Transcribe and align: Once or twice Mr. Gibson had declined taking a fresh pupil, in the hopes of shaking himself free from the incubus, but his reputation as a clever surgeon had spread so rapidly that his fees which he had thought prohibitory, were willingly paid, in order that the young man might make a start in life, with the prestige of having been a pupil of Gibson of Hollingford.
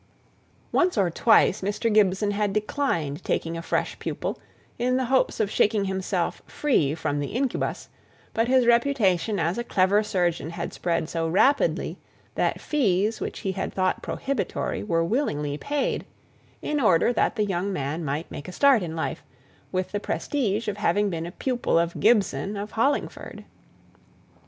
Once 0.71 0.97
or 0.97 1.11
twice 1.11 1.61
Mr. 1.61 1.93
Gibson 1.93 2.31
had 2.31 2.53
declined 2.53 3.23
taking 3.23 3.55
a 3.55 3.61
fresh 3.61 3.99
pupil, 3.99 4.39
in 4.79 4.97
the 4.97 5.05
hopes 5.05 5.39
of 5.39 5.51
shaking 5.51 5.85
himself 5.85 6.41
free 6.47 6.95
from 6.95 7.19
the 7.19 7.27
incubus, 7.33 7.87
but 8.33 8.47
his 8.47 8.65
reputation 8.65 9.37
as 9.37 9.59
a 9.59 9.63
clever 9.63 10.01
surgeon 10.01 10.49
had 10.49 10.73
spread 10.73 11.07
so 11.07 11.27
rapidly 11.27 11.99
that 12.33 12.53
his 12.55 12.63
fees 12.63 13.21
which 13.21 13.41
he 13.41 13.51
had 13.51 13.71
thought 13.75 14.01
prohibitory, 14.01 14.81
were 14.81 15.05
willingly 15.05 15.55
paid, 15.55 16.03
in 16.63 16.79
order 16.81 17.13
that 17.13 17.35
the 17.35 17.45
young 17.45 17.71
man 17.71 18.03
might 18.03 18.31
make 18.31 18.47
a 18.47 18.51
start 18.51 18.81
in 18.81 18.95
life, 18.95 19.23
with 19.71 19.91
the 19.91 19.99
prestige 19.99 20.67
of 20.67 20.77
having 20.77 21.11
been 21.11 21.27
a 21.27 21.31
pupil 21.31 21.77
of 21.77 21.99
Gibson 21.99 22.57
of 22.57 22.71
Hollingford. 22.71 23.45